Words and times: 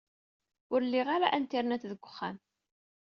Ur 0.73 0.81
liɣ 0.85 1.07
ara 1.15 1.27
Internet 1.39 1.83
deg 1.91 2.01
uxxam. 2.07 2.37